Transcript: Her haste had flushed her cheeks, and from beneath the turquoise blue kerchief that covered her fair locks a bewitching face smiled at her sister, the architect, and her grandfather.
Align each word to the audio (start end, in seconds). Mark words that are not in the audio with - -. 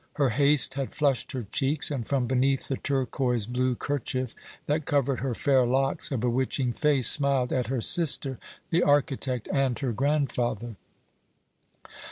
Her 0.13 0.29
haste 0.29 0.73
had 0.73 0.95
flushed 0.95 1.31
her 1.33 1.43
cheeks, 1.43 1.91
and 1.91 2.07
from 2.07 2.25
beneath 2.25 2.67
the 2.69 2.75
turquoise 2.77 3.45
blue 3.45 3.75
kerchief 3.75 4.33
that 4.65 4.87
covered 4.87 5.19
her 5.19 5.35
fair 5.35 5.63
locks 5.63 6.11
a 6.11 6.17
bewitching 6.17 6.73
face 6.73 7.07
smiled 7.07 7.53
at 7.53 7.67
her 7.67 7.81
sister, 7.81 8.39
the 8.71 8.81
architect, 8.81 9.47
and 9.53 9.77
her 9.77 9.93
grandfather. 9.93 10.75